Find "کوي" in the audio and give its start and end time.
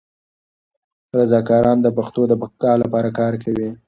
3.43-3.69